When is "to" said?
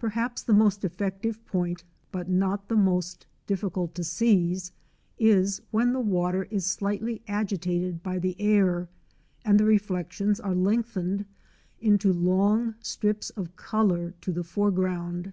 3.94-4.02, 14.22-14.32